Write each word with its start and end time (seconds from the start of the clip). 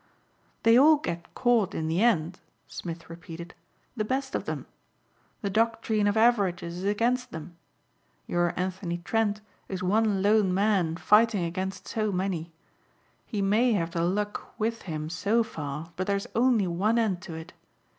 "They 0.63 0.79
all 0.79 0.95
get 0.95 1.31
caught 1.35 1.75
in 1.75 1.87
the 1.87 2.01
end," 2.01 2.39
Smith 2.67 3.07
repeated, 3.07 3.53
"the 3.95 4.03
best 4.03 4.33
of 4.33 4.45
them. 4.45 4.65
The 5.43 5.51
doctrine 5.51 6.07
of 6.07 6.17
averages 6.17 6.77
is 6.79 6.83
against 6.85 7.29
them. 7.29 7.55
Your 8.25 8.51
Anthony 8.59 8.97
Trent 8.97 9.41
is 9.69 9.83
one 9.83 10.23
lone 10.23 10.55
man 10.55 10.97
fighting 10.97 11.45
against 11.45 11.87
so 11.87 12.11
many. 12.11 12.51
He 13.27 13.43
may 13.43 13.73
have 13.73 13.91
the 13.91 14.01
luck 14.03 14.57
with 14.59 14.81
him 14.89 15.07
so 15.07 15.43
far 15.43 15.91
but 15.95 16.07
there's 16.07 16.25
only 16.33 16.65
one 16.65 16.97
end 16.97 17.21
to 17.21 17.35
it. 17.35 17.53